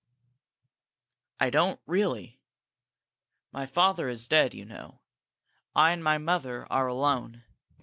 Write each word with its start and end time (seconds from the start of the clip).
"I 1.39 1.51
don't, 1.51 1.79
really. 1.85 2.39
My 3.51 3.67
father 3.67 4.09
is 4.09 4.27
dead, 4.27 4.55
you 4.55 4.65
know. 4.65 5.01
I 5.75 5.91
and 5.91 6.03
my 6.03 6.17
mother 6.17 6.65
are 6.71 6.87
alone. 6.87 7.43